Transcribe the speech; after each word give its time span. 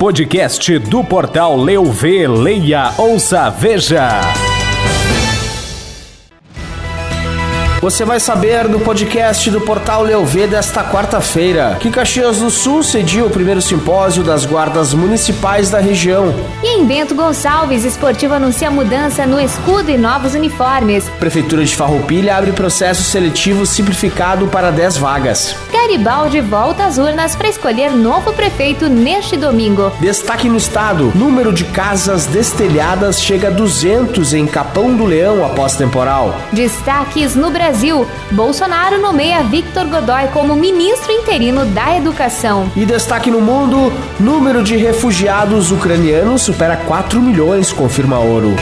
Podcast 0.00 0.78
do 0.78 1.04
portal 1.04 1.54
Leu 1.58 1.84
Vê, 1.84 2.26
Leia, 2.26 2.94
Ouça, 2.96 3.50
Veja. 3.50 4.49
Você 7.80 8.04
vai 8.04 8.20
saber 8.20 8.68
no 8.68 8.78
podcast 8.78 9.50
do 9.50 9.58
Portal 9.58 10.02
Leovê 10.02 10.46
desta 10.46 10.84
quarta-feira 10.84 11.78
que 11.80 11.90
Caxias 11.90 12.40
do 12.40 12.50
Sul 12.50 12.82
cediu 12.82 13.24
o 13.24 13.30
primeiro 13.30 13.62
simpósio 13.62 14.22
das 14.22 14.44
guardas 14.44 14.92
municipais 14.92 15.70
da 15.70 15.78
região. 15.78 16.34
E 16.62 16.78
em 16.78 16.84
Bento 16.84 17.14
Gonçalves, 17.14 17.86
Esportivo 17.86 18.34
anuncia 18.34 18.70
mudança 18.70 19.24
no 19.24 19.40
escudo 19.40 19.90
e 19.90 19.96
novos 19.96 20.34
uniformes. 20.34 21.08
Prefeitura 21.18 21.64
de 21.64 21.74
Farroupilha 21.74 22.36
abre 22.36 22.52
processo 22.52 23.02
seletivo 23.02 23.64
simplificado 23.64 24.46
para 24.48 24.70
10 24.70 24.98
vagas. 24.98 25.56
Garibaldi 25.72 26.42
volta 26.42 26.84
às 26.84 26.98
urnas 26.98 27.34
para 27.34 27.48
escolher 27.48 27.92
novo 27.92 28.34
prefeito 28.34 28.90
neste 28.90 29.38
domingo. 29.38 29.90
Destaque 30.00 30.50
no 30.50 30.58
estado: 30.58 31.12
número 31.14 31.50
de 31.50 31.64
casas 31.64 32.26
destelhadas 32.26 33.22
chega 33.22 33.48
a 33.48 33.50
200 33.50 34.34
em 34.34 34.46
Capão 34.46 34.94
do 34.94 35.06
Leão 35.06 35.42
após 35.42 35.76
temporal. 35.76 36.38
Destaques 36.52 37.34
no 37.34 37.50
Brasil 37.50 37.69
Brasil, 37.70 38.04
Bolsonaro 38.32 39.00
nomeia 39.00 39.44
Victor 39.44 39.86
Godoy 39.86 40.26
como 40.32 40.56
ministro 40.56 41.12
interino 41.12 41.64
da 41.66 41.96
Educação. 41.96 42.68
E 42.74 42.84
destaque 42.84 43.30
no 43.30 43.40
mundo: 43.40 43.92
número 44.18 44.64
de 44.64 44.76
refugiados 44.76 45.70
ucranianos 45.70 46.42
supera 46.42 46.76
4 46.76 47.20
milhões, 47.20 47.72
confirma 47.72 48.18
Ouro. 48.18 48.56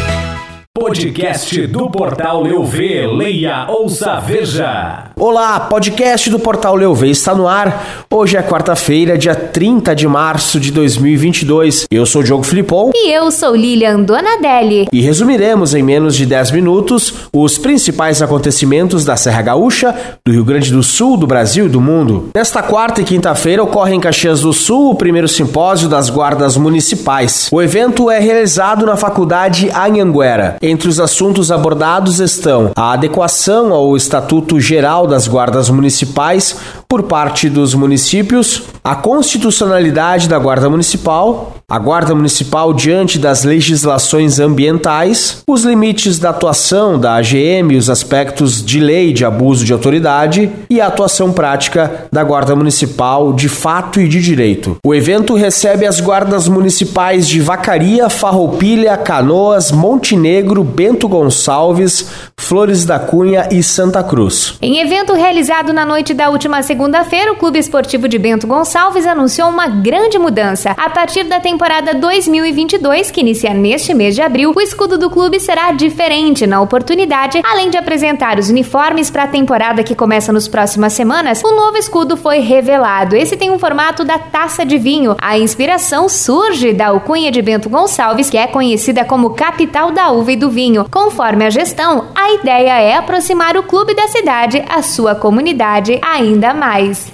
Podcast 0.78 1.66
do 1.66 1.90
Portal 1.90 2.42
Leuv, 2.42 2.78
leia, 3.16 3.66
ouça, 3.68 4.20
veja. 4.20 5.10
Olá, 5.20 5.58
podcast 5.58 6.30
do 6.30 6.38
Portal 6.38 6.77
Leuv 6.77 7.02
está 7.02 7.34
no 7.34 7.48
ar. 7.48 8.06
Hoje 8.08 8.36
é 8.36 8.42
quarta-feira, 8.42 9.18
dia 9.18 9.34
30 9.34 9.92
de 9.92 10.06
março 10.06 10.60
de 10.60 10.70
2022. 10.70 11.86
Eu 11.91 12.06
sou 12.06 12.20
o 12.20 12.24
Diogo 12.24 12.44
Filipon. 12.44 12.92
E 12.94 13.11
eu 13.11 13.28
sou 13.33 13.56
Lilian 13.56 14.00
Donadelli. 14.00 14.86
E 14.92 15.00
resumiremos 15.00 15.74
em 15.74 15.83
menos 15.83 16.14
de 16.14 16.24
10 16.24 16.52
minutos 16.52 17.12
os 17.33 17.58
principais 17.58 18.22
acontecimentos 18.22 19.05
da 19.05 19.16
Serra 19.16 19.42
Gaúcha, 19.42 19.92
do 20.24 20.30
Rio 20.30 20.44
Grande 20.44 20.70
do 20.70 20.84
Sul, 20.84 21.16
do 21.16 21.27
Brasil 21.27 21.66
e 21.66 21.69
do 21.69 21.80
mundo. 21.80 22.30
Nesta 22.33 22.62
quarta 22.62 23.00
e 23.00 23.05
quinta-feira 23.05 23.61
ocorre 23.61 23.94
em 23.94 24.00
Caxias 24.00 24.42
do 24.42 24.52
Sul 24.52 24.92
o 24.92 24.94
primeiro 24.94 25.27
simpósio 25.27 25.89
das 25.89 26.08
guardas 26.11 26.56
municipais. 26.56 27.48
O 27.50 27.61
evento 27.61 28.08
é 28.08 28.20
realizado 28.20 28.86
na 28.86 28.96
Faculdade 28.96 29.69
Anhanguera. 29.70 30.58
Entre 30.62 30.89
os 30.89 31.00
assuntos 31.00 31.50
abordados 31.50 32.20
estão 32.20 32.70
a 32.77 32.92
adequação 32.92 33.72
ao 33.72 33.96
Estatuto 33.96 34.61
Geral 34.61 35.08
das 35.09 35.28
Guardas 35.28 35.70
Municipais 35.70 36.56
por 36.89 37.03
parte 37.03 37.50
dos 37.50 37.75
municípios, 37.75 38.62
a 38.83 38.97
constitucionalidade 38.97 40.27
da 40.27 40.39
Guarda 40.39 40.70
Municipal, 40.70 41.58
a 41.70 41.78
Guarda 41.78 42.14
Municipal 42.14 42.72
diante 42.72 43.19
das 43.19 43.45
legislações 43.45 44.41
ambientais, 44.41 45.42
os 45.47 45.64
limites 45.64 46.19
da 46.19 46.30
atuação 46.30 46.98
da 46.98 47.17
AGM, 47.17 47.77
os 47.77 47.91
aspectos 47.91 48.64
de 48.64 48.80
lei 48.80 49.12
de 49.12 49.22
abuso 49.22 49.67
de 49.67 49.72
autoridade 49.75 50.50
e 50.70 50.80
a 50.80 50.86
atuação 50.86 51.30
prática 51.30 52.06
da 52.11 52.25
Guarda 52.25 52.56
Municipal 52.56 53.34
de 53.34 53.50
fato 53.50 54.00
e 54.00 54.08
de 54.08 54.23
direito. 54.23 54.78
O 54.83 54.95
evento 54.95 55.34
recebe 55.34 55.84
as 55.84 56.00
guardas 56.00 56.48
municipais 56.48 57.28
de 57.28 57.39
Vacaria, 57.39 58.08
Farroupilha, 58.08 58.97
Canoas, 58.97 59.70
Montenegro, 59.70 60.64
Bento 60.64 61.06
Gonçalves, 61.06 62.08
Flores 62.39 62.86
da 62.86 62.98
Cunha 62.98 63.47
e 63.52 63.62
Santa 63.62 64.02
Cruz. 64.02 64.55
Em 64.62 64.80
evento 64.80 65.12
realizado 65.12 65.70
na 65.70 65.84
noite 65.84 66.14
da 66.14 66.30
última 66.30 66.62
segunda-feira, 66.78 67.32
o 67.32 67.36
Clube 67.36 67.58
Esportivo 67.58 68.08
de 68.08 68.18
Bento 68.18 68.46
Gonçalves 68.46 69.04
anunciou 69.04 69.48
uma 69.48 69.66
grande 69.66 70.16
mudança. 70.16 70.76
A 70.76 70.88
partir 70.88 71.24
da 71.24 71.40
temporada 71.40 71.58
temporada 71.58 71.92
2022, 71.92 73.10
que 73.10 73.20
inicia 73.20 73.52
neste 73.52 73.92
mês 73.92 74.14
de 74.14 74.22
abril, 74.22 74.52
o 74.54 74.60
escudo 74.60 74.96
do 74.96 75.10
clube 75.10 75.40
será 75.40 75.72
diferente 75.72 76.46
na 76.46 76.61
oportunidade. 76.61 77.40
Além 77.44 77.68
de 77.68 77.77
apresentar 77.77 78.38
os 78.38 78.48
uniformes 78.48 79.11
para 79.11 79.24
a 79.24 79.27
temporada 79.27 79.83
que 79.83 79.94
começa 79.94 80.33
nos 80.33 80.46
próximas 80.46 80.92
semanas, 80.92 81.42
o 81.42 81.52
novo 81.52 81.77
escudo 81.77 82.17
foi 82.17 82.38
revelado. 82.38 83.17
Esse 83.17 83.36
tem 83.36 83.50
um 83.50 83.58
formato 83.58 84.05
da 84.05 84.18
taça 84.18 84.64
de 84.64 84.78
vinho. 84.78 85.17
A 85.20 85.36
inspiração 85.36 86.08
surge 86.08 86.72
da 86.72 86.88
alcunha 86.88 87.33
de 87.33 87.42
Bento 87.42 87.68
Gonçalves, 87.68 88.30
que 88.30 88.38
é 88.38 88.46
conhecida 88.46 89.05
como 89.05 89.30
capital 89.30 89.90
da 89.90 90.11
uva 90.12 90.33
e 90.33 90.36
do 90.36 90.48
vinho. 90.48 90.86
Conforme 90.90 91.44
a 91.44 91.50
gestão, 91.50 92.06
a 92.14 92.34
ideia 92.34 92.80
é 92.80 92.96
aproximar 92.96 93.56
o 93.56 93.64
clube 93.64 93.94
da 93.94 94.06
cidade 94.06 94.64
à 94.68 94.80
sua 94.80 95.14
comunidade 95.14 95.98
ainda 96.02 96.55
mais. 96.55 96.67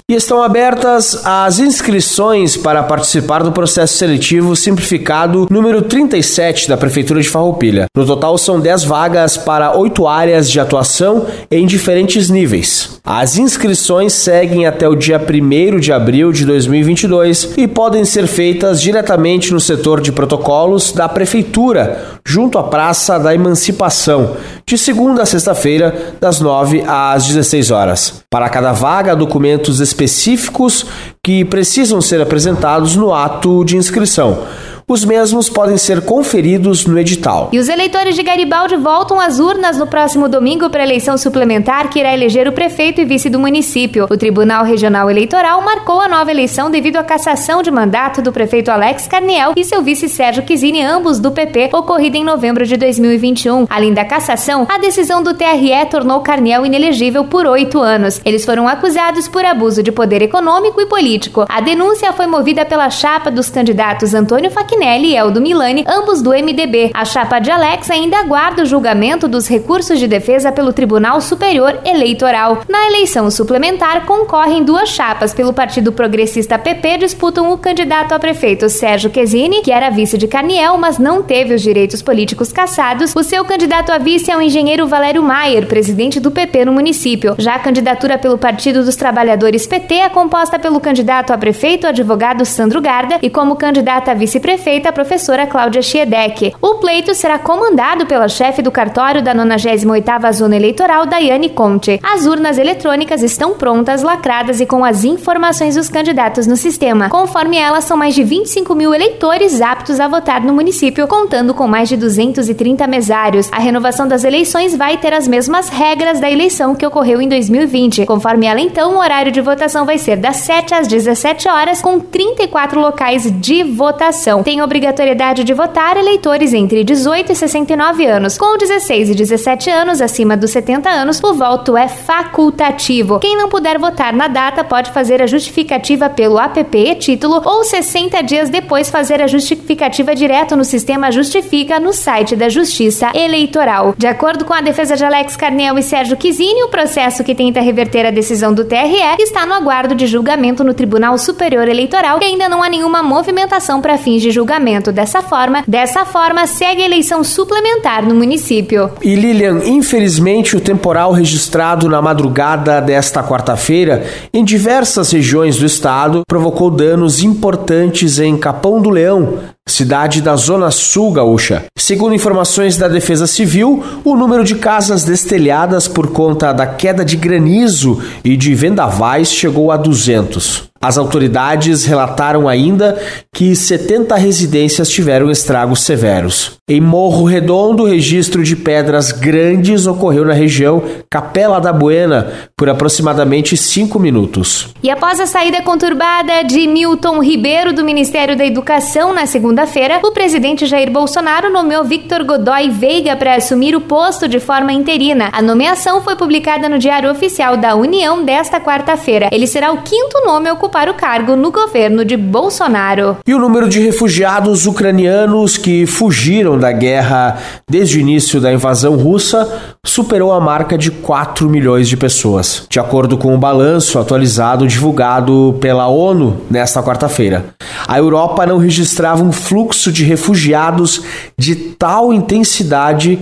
E 0.09 0.13
estão 0.13 0.43
abertas 0.43 1.25
as 1.25 1.59
inscrições 1.59 2.57
para 2.57 2.83
participar 2.83 3.43
do 3.43 3.51
processo 3.51 3.97
seletivo 3.97 4.55
Simplificado 4.55 5.47
número 5.49 5.81
37 5.81 6.67
da 6.67 6.75
Prefeitura 6.77 7.21
de 7.21 7.29
Farroupilha. 7.29 7.85
No 7.95 8.05
total 8.05 8.37
são 8.37 8.59
10 8.59 8.83
vagas 8.83 9.37
para 9.37 9.75
8 9.75 10.07
áreas 10.07 10.51
de 10.51 10.59
atuação 10.59 11.25
em 11.49 11.65
diferentes 11.65 12.29
níveis. 12.29 12.94
As 13.05 13.37
inscrições 13.37 14.13
seguem 14.13 14.65
até 14.65 14.89
o 14.89 14.95
dia 14.95 15.21
1 15.21 15.79
de 15.79 15.93
abril 15.93 16.31
de 16.31 16.43
2022 16.43 17.53
e 17.55 17.67
podem 17.67 18.03
ser 18.03 18.25
feitas 18.25 18.81
diretamente 18.81 19.53
no 19.53 19.59
setor 19.59 20.01
de 20.01 20.11
protocolos 20.11 20.91
da 20.91 21.07
Prefeitura, 21.07 22.17
junto 22.25 22.57
à 22.57 22.63
Praça 22.63 23.19
da 23.19 23.31
Emancipação, 23.31 24.35
de 24.65 24.75
segunda 24.75 25.21
a 25.21 25.25
sexta-feira, 25.27 26.15
das 26.19 26.39
9 26.39 26.83
às 26.87 27.27
16 27.27 27.69
horas. 27.69 28.23
Para 28.27 28.49
cada 28.49 28.71
vaga, 28.71 29.15
documentos 29.15 29.79
específicos 29.79 30.87
que 31.23 31.45
precisam 31.45 32.01
ser 32.01 32.19
apresentados 32.19 32.95
no 32.95 33.13
ato 33.13 33.63
de 33.63 33.77
inscrição 33.77 34.45
os 34.87 35.03
mesmos 35.03 35.49
podem 35.49 35.77
ser 35.77 36.01
conferidos 36.01 36.85
no 36.85 36.99
edital. 36.99 37.49
E 37.51 37.57
os 37.57 37.69
eleitores 37.69 38.15
de 38.15 38.21
Garibaldi 38.21 38.75
voltam 38.75 39.19
às 39.19 39.39
urnas 39.39 39.79
no 39.79 39.87
próximo 39.87 40.29
domingo 40.29 40.69
para 40.69 40.83
a 40.83 40.85
eleição 40.85 41.17
suplementar 41.17 41.89
que 41.89 41.99
irá 41.99 42.13
eleger 42.13 42.47
o 42.47 42.51
prefeito 42.51 43.01
e 43.01 43.05
vice 43.05 43.27
do 43.27 43.39
município. 43.39 44.05
O 44.11 44.15
Tribunal 44.15 44.63
Regional 44.63 45.09
Eleitoral 45.09 45.59
marcou 45.63 45.99
a 45.99 46.07
nova 46.07 46.29
eleição 46.29 46.69
devido 46.69 46.97
à 46.97 47.03
cassação 47.03 47.63
de 47.63 47.71
mandato 47.71 48.21
do 48.21 48.31
prefeito 48.31 48.69
Alex 48.69 49.07
Carniel 49.07 49.53
e 49.55 49.63
seu 49.63 49.81
vice 49.81 50.07
Sérgio 50.07 50.43
Quizini, 50.43 50.83
ambos 50.83 51.19
do 51.19 51.31
PP, 51.31 51.71
ocorrida 51.73 52.17
em 52.17 52.23
novembro 52.23 52.63
de 52.63 52.77
2021. 52.77 53.65
Além 53.67 53.91
da 53.91 54.05
cassação, 54.05 54.67
a 54.69 54.77
decisão 54.77 55.23
do 55.23 55.33
TRE 55.33 55.85
tornou 55.89 56.19
Carniel 56.19 56.63
inelegível 56.63 57.23
por 57.23 57.47
oito 57.47 57.79
anos. 57.79 58.21
Eles 58.23 58.45
foram 58.45 58.67
acusados 58.67 59.27
por 59.27 59.43
abuso 59.43 59.81
de 59.81 59.91
poder 59.91 60.21
econômico 60.21 60.79
e 60.79 60.85
político. 60.85 61.45
A 61.49 61.59
denúncia 61.59 62.13
foi 62.13 62.27
movida 62.27 62.63
pela 62.63 62.91
chapa 62.91 63.31
dos 63.31 63.49
candidatos 63.49 64.13
Antônio 64.13 64.51
Faquinha 64.51 64.74
Martinelli 64.75 65.11
e 65.11 65.15
Eldo 65.15 65.39
Milani, 65.39 65.85
ambos 65.87 66.21
do 66.21 66.31
MDB. 66.31 66.91
A 66.93 67.05
chapa 67.05 67.39
de 67.39 67.49
Alex 67.49 67.89
ainda 67.89 68.17
aguarda 68.17 68.63
o 68.63 68.65
julgamento 68.65 69.25
dos 69.25 69.47
recursos 69.47 69.97
de 69.97 70.05
defesa 70.05 70.51
pelo 70.51 70.73
Tribunal 70.73 71.21
Superior 71.21 71.79
Eleitoral. 71.85 72.61
Na 72.67 72.87
eleição 72.87 73.31
suplementar, 73.31 74.05
concorrem 74.05 74.63
duas 74.63 74.89
chapas. 74.89 75.33
Pelo 75.33 75.53
Partido 75.53 75.93
Progressista 75.93 76.59
PP, 76.59 76.97
disputam 76.97 77.53
o 77.53 77.57
candidato 77.57 78.11
a 78.11 78.19
prefeito 78.19 78.67
Sérgio 78.67 79.09
Quesini, 79.09 79.61
que 79.61 79.71
era 79.71 79.89
vice 79.89 80.17
de 80.17 80.27
Carniel, 80.27 80.77
mas 80.77 80.99
não 80.99 81.23
teve 81.23 81.53
os 81.53 81.61
direitos 81.61 82.01
políticos 82.01 82.51
cassados. 82.51 83.15
O 83.15 83.23
seu 83.23 83.45
candidato 83.45 83.93
a 83.93 83.97
vice 83.97 84.29
é 84.29 84.35
o 84.35 84.41
engenheiro 84.41 84.87
Valério 84.87 85.23
Maier, 85.23 85.67
presidente 85.67 86.19
do 86.19 86.31
PP 86.31 86.65
no 86.65 86.73
município. 86.73 87.35
Já 87.37 87.55
a 87.55 87.59
candidatura 87.59 88.17
pelo 88.17 88.37
Partido 88.37 88.83
dos 88.83 88.97
Trabalhadores 88.97 89.65
PT 89.65 89.95
é 89.95 90.09
composta 90.09 90.59
pelo 90.59 90.81
candidato 90.81 91.31
a 91.31 91.37
prefeito, 91.37 91.87
advogado 91.87 92.43
Sandro 92.43 92.81
Garda, 92.81 93.19
e 93.21 93.29
como 93.29 93.55
candidata 93.55 94.11
a 94.11 94.13
vice-prefeito, 94.13 94.64
prefeita, 94.65 94.89
a 94.89 94.93
professora 94.93 95.45
Cláudia 95.45 95.79
Schiedeck. 95.79 96.51
O 96.59 96.75
pleito 96.75 97.13
será 97.13 97.37
comandado 97.37 98.07
pela 98.07 98.27
chefe 98.27 98.63
do 98.63 98.71
cartório 98.71 99.21
da 99.21 99.35
98ª 99.35 100.33
Zona 100.33 100.55
Eleitoral, 100.55 101.05
Daiane 101.05 101.49
Conte. 101.49 101.99
As 102.01 102.25
urnas 102.25 102.57
eletrônicas 102.57 103.21
estão 103.21 103.53
prontas, 103.53 104.01
lacradas 104.01 104.59
e 104.59 104.65
com 104.65 104.83
as 104.83 105.03
informações 105.03 105.75
dos 105.75 105.87
candidatos 105.87 106.47
no 106.47 106.55
sistema. 106.55 107.09
Conforme 107.09 107.57
elas, 107.57 107.83
são 107.83 107.95
mais 107.95 108.15
de 108.15 108.23
25 108.23 108.73
mil 108.73 108.91
eleitores 108.91 109.61
aptos 109.61 109.99
a 109.99 110.07
votar 110.07 110.41
no 110.41 110.51
município, 110.51 111.07
contando 111.07 111.53
com 111.53 111.67
mais 111.67 111.87
de 111.87 111.95
230 111.95 112.87
mesários. 112.87 113.47
A 113.51 113.59
renovação 113.59 114.07
das 114.07 114.23
eleições 114.23 114.75
vai 114.75 114.97
ter 114.97 115.13
as 115.13 115.27
mesmas 115.27 115.69
regras 115.69 116.19
da 116.19 116.31
eleição 116.31 116.73
que 116.73 116.87
ocorreu 116.87 117.21
em 117.21 117.29
2020. 117.29 118.07
Conforme 118.07 118.47
ela, 118.47 118.59
então, 118.59 118.95
o 118.95 118.97
horário 118.97 119.31
de 119.31 119.41
votação 119.41 119.85
vai 119.85 119.99
ser 119.99 120.17
das 120.17 120.37
7 120.37 120.73
às 120.73 120.87
17 120.87 121.47
horas, 121.47 121.83
com 121.83 121.99
34 121.99 122.79
locais 122.79 123.31
de 123.39 123.63
votação. 123.63 124.41
Tem 124.41 124.54
tem 124.55 124.61
obrigatoriedade 124.61 125.43
de 125.43 125.53
votar 125.53 125.97
eleitores 125.97 126.53
entre 126.53 126.81
18 126.81 127.29
e 127.29 127.35
69 127.35 128.05
anos. 128.05 128.37
Com 128.37 128.57
16 128.57 129.09
e 129.09 129.13
17 129.13 129.69
anos, 129.69 129.99
acima 129.99 130.37
dos 130.37 130.51
70 130.51 130.89
anos, 130.89 131.21
o 131.21 131.33
voto 131.33 131.75
é 131.75 131.89
facultativo. 131.89 133.19
Quem 133.19 133.35
não 133.35 133.49
puder 133.49 133.77
votar 133.77 134.13
na 134.13 134.29
data 134.29 134.63
pode 134.63 134.91
fazer 134.91 135.21
a 135.21 135.27
justificativa 135.27 136.09
pelo 136.09 136.39
app 136.39 136.77
e 136.77 136.95
título 136.95 137.41
ou 137.43 137.65
60 137.65 138.23
dias 138.23 138.49
depois 138.49 138.89
fazer 138.89 139.21
a 139.21 139.27
justificativa 139.27 140.15
direto 140.15 140.55
no 140.55 140.63
sistema 140.63 141.11
Justifica 141.11 141.77
no 141.77 141.91
site 141.91 142.33
da 142.33 142.47
Justiça 142.47 143.11
Eleitoral. 143.13 143.93
De 143.97 144.07
acordo 144.07 144.45
com 144.45 144.53
a 144.53 144.61
defesa 144.61 144.95
de 144.95 145.03
Alex 145.03 145.35
Carnel 145.35 145.77
e 145.77 145.83
Sérgio 145.83 146.15
Quizini, 146.15 146.63
o 146.63 146.69
processo 146.69 147.25
que 147.25 147.35
tenta 147.35 147.59
reverter 147.59 148.05
a 148.05 148.11
decisão 148.11 148.53
do 148.53 148.63
TRE 148.63 149.17
está 149.19 149.45
no 149.45 149.53
aguardo 149.53 149.93
de 149.93 150.07
julgamento 150.07 150.63
no 150.63 150.73
Tribunal 150.73 151.17
Superior 151.17 151.67
Eleitoral 151.67 152.19
e 152.21 152.23
ainda 152.25 152.47
não 152.47 152.63
há 152.63 152.69
nenhuma 152.69 153.03
movimentação 153.03 153.81
para 153.81 153.97
fins 153.97 154.21
de 154.21 154.31
julgamento. 154.31 154.44
Dessa 154.91 155.21
forma, 155.21 155.63
dessa 155.67 156.05
forma 156.05 156.47
segue 156.47 156.81
a 156.81 156.85
eleição 156.85 157.23
suplementar 157.23 158.05
no 158.05 158.15
município. 158.15 158.91
E 159.01 159.15
Lilian, 159.15 159.61
infelizmente 159.65 160.55
o 160.55 160.61
temporal 160.61 161.11
registrado 161.11 161.89
na 161.89 162.01
madrugada 162.01 162.81
desta 162.81 163.23
quarta-feira 163.23 164.05
em 164.33 164.43
diversas 164.43 165.11
regiões 165.11 165.57
do 165.57 165.65
estado 165.65 166.23
provocou 166.27 166.69
danos 166.69 167.23
importantes 167.23 168.19
em 168.19 168.37
Capão 168.37 168.81
do 168.81 168.89
Leão, 168.89 169.39
cidade 169.67 170.21
da 170.21 170.35
Zona 170.35 170.69
Sul 170.69 171.11
gaúcha. 171.11 171.65
Segundo 171.77 172.13
informações 172.13 172.77
da 172.77 172.87
Defesa 172.87 173.25
Civil, 173.25 173.83
o 174.03 174.15
número 174.15 174.43
de 174.43 174.55
casas 174.55 175.03
destelhadas 175.03 175.87
por 175.87 176.11
conta 176.11 176.53
da 176.53 176.67
queda 176.67 177.03
de 177.03 177.17
granizo 177.17 178.01
e 178.23 178.37
de 178.37 178.53
vendavais 178.53 179.31
chegou 179.31 179.71
a 179.71 179.77
200. 179.77 180.69
As 180.85 180.99
autoridades 180.99 181.83
relataram 181.83 182.47
ainda 182.47 183.01
que 183.33 183.55
70 183.55 184.15
residências 184.17 184.87
tiveram 184.87 185.31
estragos 185.31 185.79
severos. 185.79 186.59
Em 186.69 186.79
Morro 186.79 187.25
Redondo, 187.25 187.85
registro 187.85 188.43
de 188.43 188.55
pedras 188.55 189.11
grandes 189.11 189.87
ocorreu 189.87 190.23
na 190.25 190.33
região 190.33 190.83
Capela 191.09 191.59
da 191.59 191.73
Buena 191.73 192.49
por 192.55 192.69
aproximadamente 192.69 193.57
cinco 193.57 193.99
minutos. 193.99 194.75
E 194.83 194.91
após 194.91 195.19
a 195.19 195.25
saída 195.25 195.59
conturbada 195.63 196.43
de 196.43 196.67
Milton 196.67 197.19
Ribeiro 197.19 197.73
do 197.73 197.83
Ministério 197.83 198.37
da 198.37 198.45
Educação 198.45 199.11
na 199.11 199.25
segunda-feira, 199.25 200.01
o 200.03 200.11
presidente 200.11 200.67
Jair 200.67 200.91
Bolsonaro 200.91 201.51
nomeou 201.51 201.83
Victor 201.83 202.23
Godoy 202.23 202.69
Veiga 202.69 203.15
para 203.15 203.35
assumir 203.35 203.75
o 203.75 203.81
posto 203.81 204.27
de 204.27 204.39
forma 204.39 204.71
interina. 204.71 205.29
A 205.31 205.41
nomeação 205.41 206.01
foi 206.03 206.15
publicada 206.15 206.69
no 206.69 206.77
Diário 206.77 207.09
Oficial 207.09 207.57
da 207.57 207.75
União 207.75 208.23
desta 208.23 208.59
quarta-feira. 208.59 209.29
Ele 209.31 209.47
será 209.47 209.71
o 209.71 209.81
quinto 209.81 210.23
nome 210.25 210.51
ocupado 210.51 210.74
para 210.75 210.91
o 210.91 210.95
cargo 210.95 211.37
no 211.37 211.53
governo 211.53 212.03
de 212.03 212.17
Bolsonaro. 212.17 213.15
E 213.25 213.33
o 213.33 213.39
número 213.39 213.69
de 213.69 213.79
refugiados 213.79 214.67
ucranianos 214.67 215.57
que 215.57 215.85
fugiram 215.85 216.59
da 216.59 216.69
guerra 216.69 217.37
desde 217.65 217.97
o 217.97 218.01
início 218.01 218.41
da 218.41 218.51
invasão 218.51 218.97
russa 218.97 219.77
superou 219.85 220.33
a 220.33 220.41
marca 220.41 220.77
de 220.77 220.91
4 220.91 221.49
milhões 221.49 221.87
de 221.87 221.95
pessoas, 221.95 222.67
de 222.69 222.77
acordo 222.77 223.17
com 223.17 223.33
o 223.33 223.37
balanço 223.37 223.97
atualizado 223.97 224.67
divulgado 224.67 225.57
pela 225.61 225.87
ONU 225.87 226.41
nesta 226.51 226.83
quarta-feira. 226.83 227.45
A 227.87 227.97
Europa 227.97 228.45
não 228.45 228.57
registrava 228.57 229.23
um 229.23 229.31
fluxo 229.31 229.93
de 229.93 230.03
refugiados 230.03 231.03
de 231.39 231.55
tal 231.55 232.11
intensidade 232.11 233.17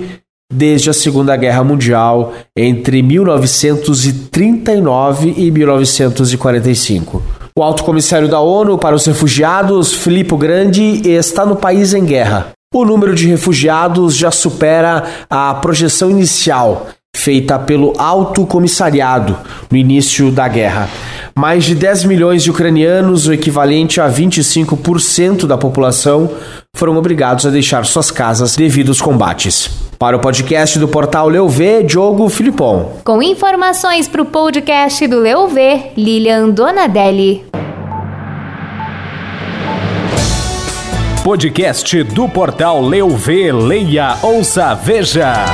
desde 0.51 0.89
a 0.89 0.93
Segunda 0.93 1.37
Guerra 1.37 1.63
Mundial 1.63 2.33
entre 2.57 3.03
1939 3.03 5.35
e 5.37 5.51
1945. 5.51 7.42
O 7.55 7.61
alto 7.61 7.83
comissário 7.83 8.27
da 8.27 8.39
ONU 8.39 8.79
para 8.79 8.95
os 8.95 9.05
refugiados, 9.05 9.93
Filippo 9.93 10.35
Grandi, 10.35 11.07
está 11.07 11.45
no 11.45 11.55
país 11.55 11.93
em 11.93 12.03
guerra. 12.03 12.47
O 12.73 12.83
número 12.83 13.13
de 13.13 13.27
refugiados 13.27 14.15
já 14.15 14.31
supera 14.31 15.03
a 15.29 15.53
projeção 15.53 16.09
inicial 16.09 16.87
feita 17.15 17.59
pelo 17.59 17.93
Alto 17.95 18.43
Comissariado 18.47 19.37
no 19.69 19.77
início 19.77 20.31
da 20.31 20.47
guerra. 20.47 20.89
Mais 21.35 21.63
de 21.63 21.75
10 21.75 22.05
milhões 22.05 22.41
de 22.41 22.49
ucranianos, 22.49 23.27
o 23.27 23.33
equivalente 23.33 24.01
a 24.01 24.09
25% 24.09 25.45
da 25.45 25.55
população, 25.55 26.31
foram 26.75 26.97
obrigados 26.97 27.45
a 27.45 27.51
deixar 27.51 27.85
suas 27.85 28.09
casas 28.09 28.55
devido 28.55 28.89
aos 28.89 28.99
combates. 28.99 29.69
Para 30.03 30.17
o 30.17 30.19
podcast 30.19 30.77
do 30.79 30.85
portal 30.85 31.29
Leuv, 31.29 31.81
Diogo 31.85 32.27
Filipon. 32.27 32.91
Com 33.05 33.23
informações 33.23 34.05
para 34.05 34.21
o 34.21 34.25
podcast 34.25 35.07
do 35.07 35.17
Leuv, 35.17 35.55
Lilian 35.95 36.49
Donadelli. 36.49 37.45
Podcast 41.23 42.03
do 42.03 42.27
portal 42.27 42.81
Leuv, 42.81 43.29
leia, 43.53 44.17
ouça, 44.21 44.73
veja. 44.73 45.45